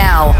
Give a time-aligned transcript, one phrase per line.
[0.00, 0.32] Now,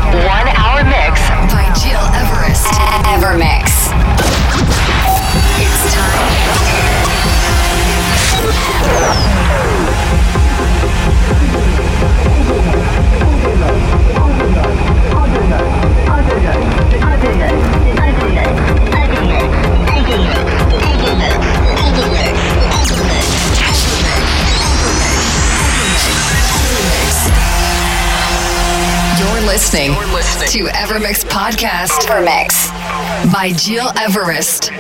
[29.51, 29.91] You're listening,
[30.51, 32.71] to Evermix Podcast Evermix.
[33.33, 34.71] by Gil Everest.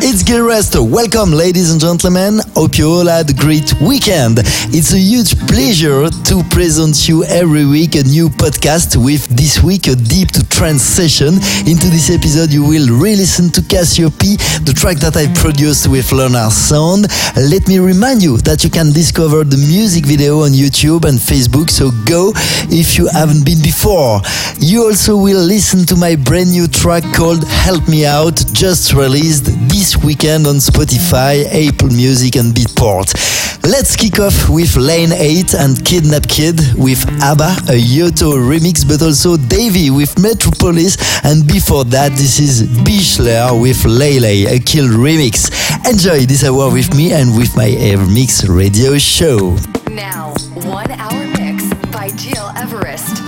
[0.00, 0.76] It's Gil Rest.
[0.78, 2.38] Welcome, ladies and gentlemen.
[2.56, 4.40] Hope you all had a great weekend.
[4.72, 9.88] It's a huge pleasure to present you every week a new podcast with this week
[9.88, 11.36] a deep to trance session.
[11.68, 16.50] Into this episode, you will re-listen to Cassiope, the track that I produced with Leonard
[16.50, 17.12] Sound.
[17.36, 21.68] Let me remind you that you can discover the music video on YouTube and Facebook,
[21.68, 22.32] so go
[22.72, 24.22] if you haven't been before.
[24.60, 29.44] You also will listen to my brand new track called Help Me Out, just released
[29.68, 33.14] this weekend on Spotify, Apple Music, and Beatport.
[33.62, 39.02] Let's kick off with Lane 8 and Kidnap Kid with ABBA, a Yotto remix, but
[39.02, 45.50] also Davey with Metropolis, and before that, this is Bichler with Lele, a Kill remix.
[45.90, 49.56] Enjoy this hour with me and with my Evermix radio show.
[49.90, 53.22] Now, one hour mix by Gil Everest.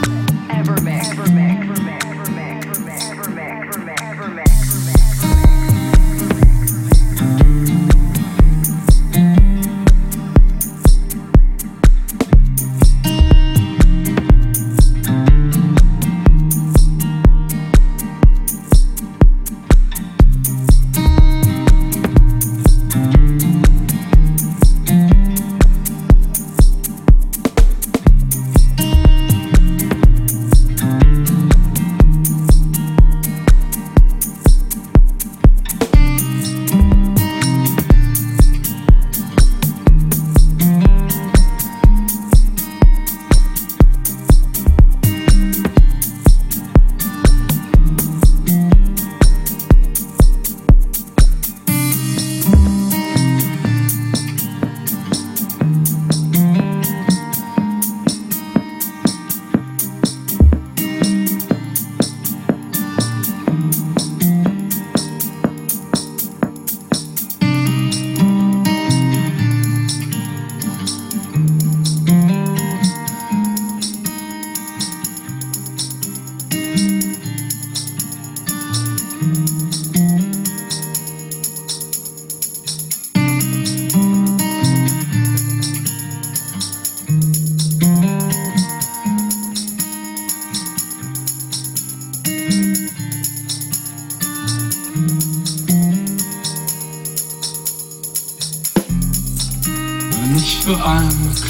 [0.48, 1.02] Evermix.
[1.14, 1.37] Evermix.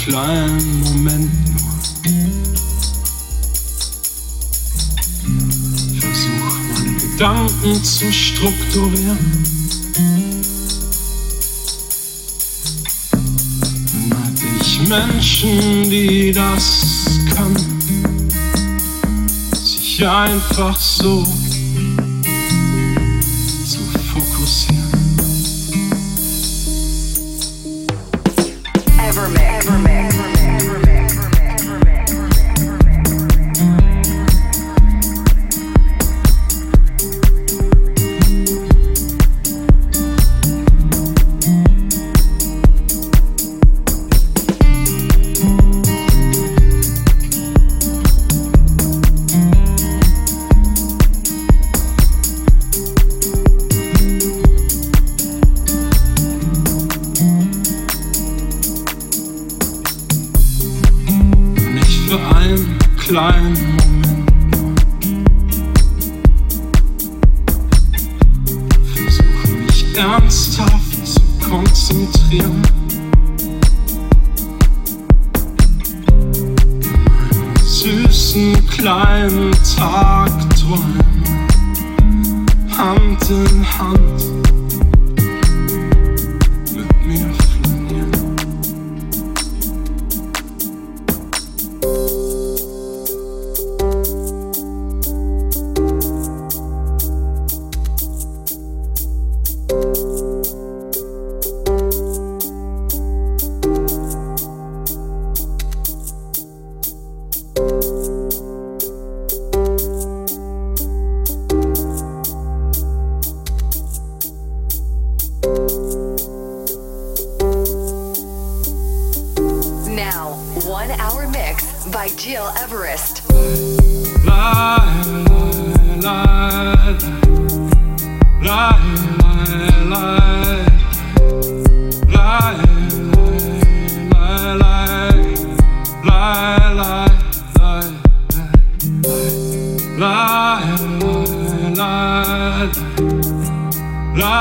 [0.09, 1.69] Kleinen Moment nur
[5.99, 9.43] versuche, meine Gedanken zu strukturieren.
[13.11, 17.05] Dann meinte ich Menschen, die das
[17.35, 18.29] können,
[19.53, 21.23] sich einfach so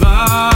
[0.00, 0.55] lie.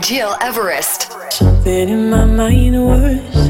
[0.00, 1.10] Gil Everest.
[1.32, 3.48] Something in my mind was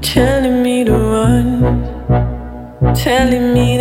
[0.00, 3.75] telling me to run, telling me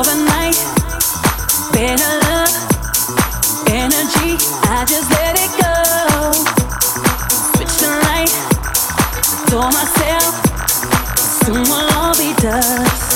[0.00, 0.56] overnight.
[2.24, 2.54] Love,
[3.68, 5.76] energy, I just let it go.
[7.52, 8.32] Switch the light,
[9.70, 10.32] myself,
[11.44, 13.09] soon we'll all be dust.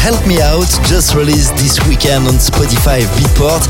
[0.00, 3.68] Help Me Out, just released this weekend on Spotify, Beatport,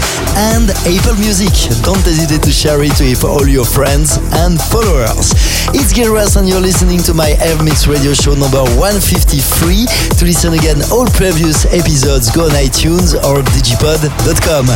[0.54, 1.50] and Apple Music.
[1.82, 4.14] Don't hesitate to share it with all your friends
[4.46, 5.34] and followers.
[5.74, 9.90] It's Gil Everest and you're listening to my Evermix radio show number 153.
[10.18, 14.70] To listen again all previous episodes, go on iTunes or digipod.com.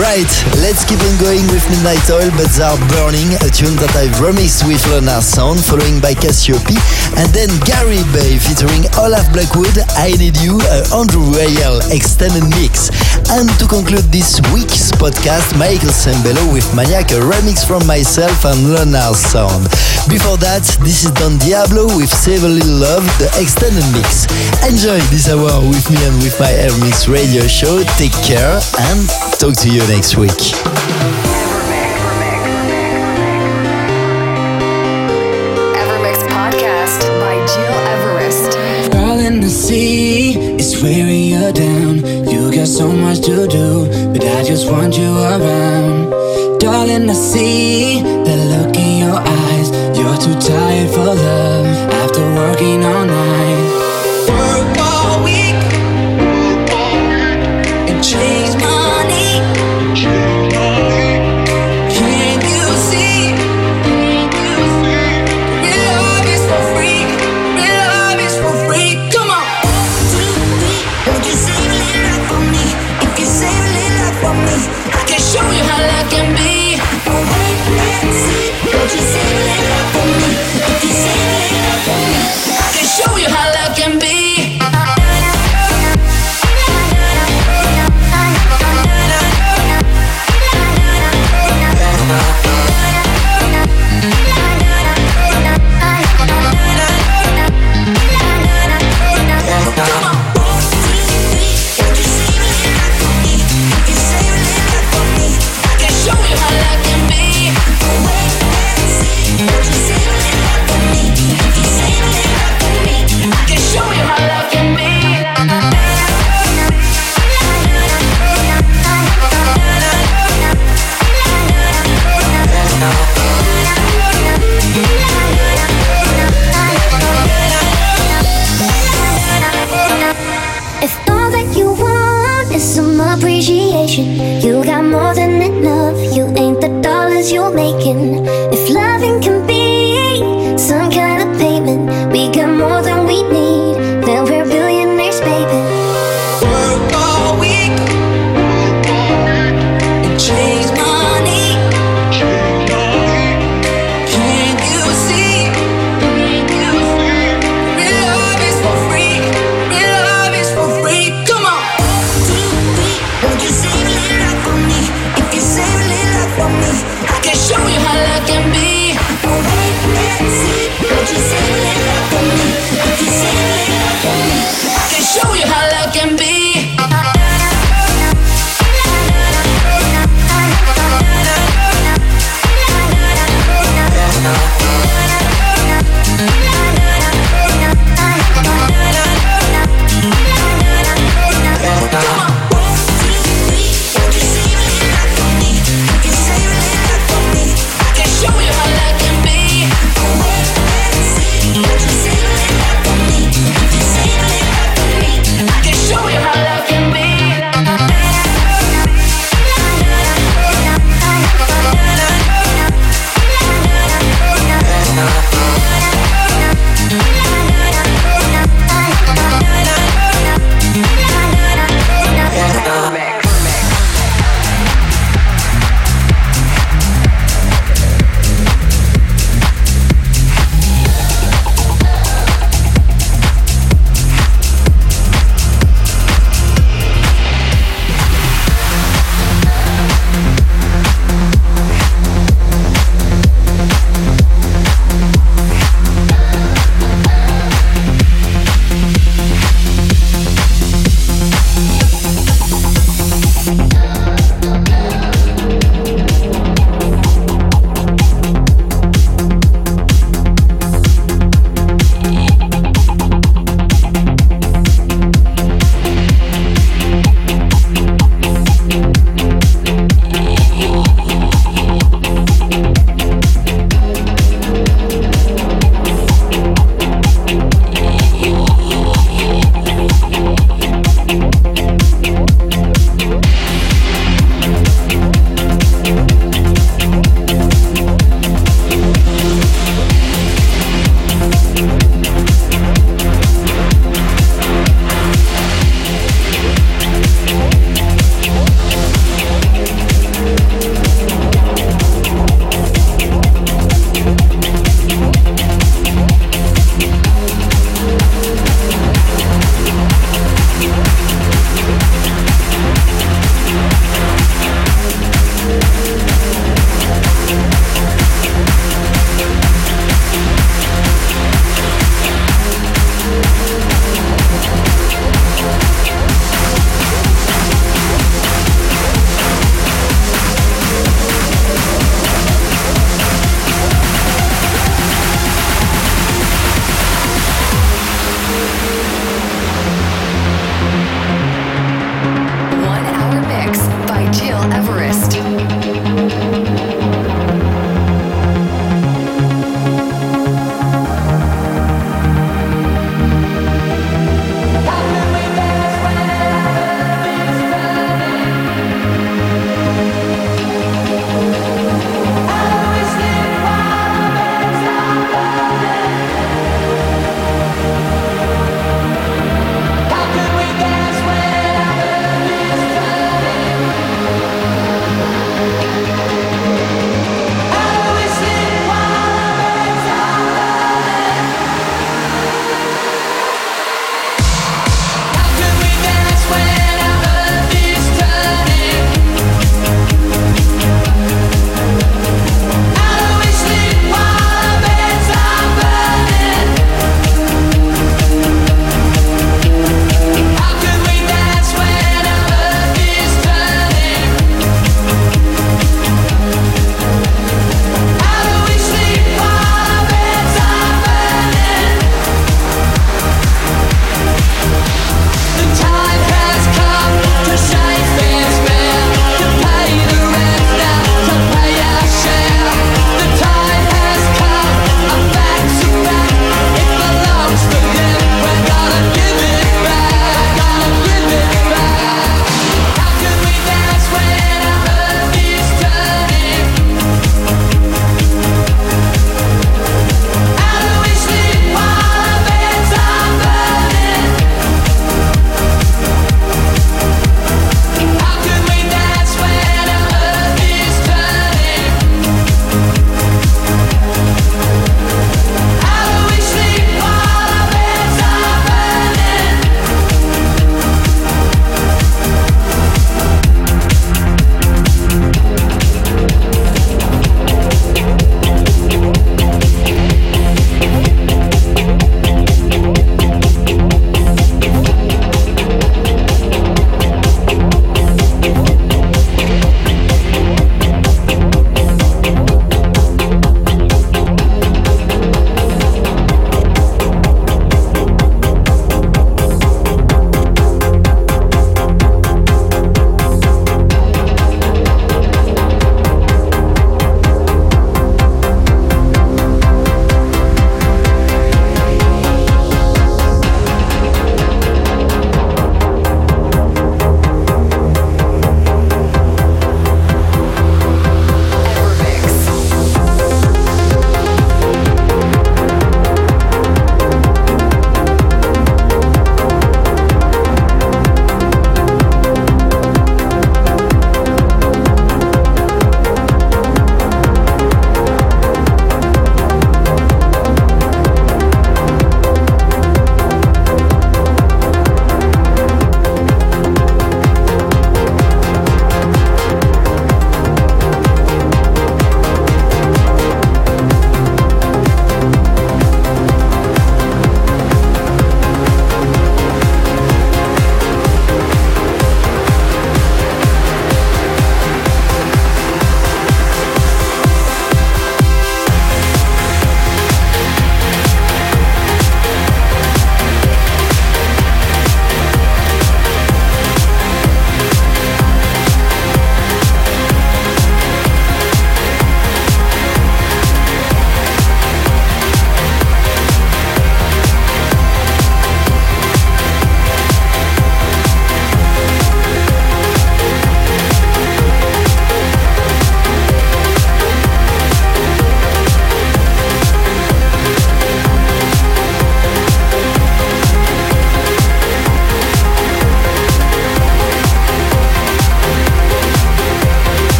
[0.00, 0.32] Right,
[0.64, 4.16] let's keep on going with Midnight Oil, but they are burning, a tune that I've
[4.16, 6.76] remixed with Leonard Sound, following by Cassiope,
[7.20, 10.56] and then Gary Bay featuring Olaf Blackwood, I Need You,
[10.92, 12.90] Andrew Rayel extended mix.
[13.30, 18.72] And to conclude this week's podcast, Michael Sembello with Maniac, a remix from myself and
[18.72, 19.64] Leonard Sound.
[20.08, 24.26] Before that, this is Don Diablo with Save a Little Love, the extended mix.
[24.62, 27.82] Enjoy this hour with me and with my Evermix radio show.
[27.98, 28.60] Take care
[28.90, 29.08] and
[29.38, 30.95] talk to you next week.
[42.76, 46.10] So much to do, but I just want you around.
[46.60, 49.70] Darling, I see the look in your eyes.
[49.96, 51.66] You're too tired for love
[52.02, 53.25] after working all night.